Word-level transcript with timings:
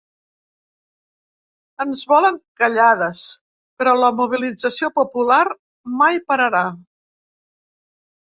Ens 1.83 1.99
volen 2.11 2.39
callades, 2.61 3.21
però 3.81 3.93
la 3.99 4.09
mobilització 4.21 4.89
popular 4.97 5.41
mai 6.01 6.17
pararà! 6.31 6.63